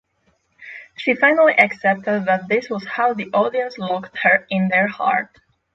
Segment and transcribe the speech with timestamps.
[0.97, 5.29] She finally accepted that this was how the audience locked her in their heart.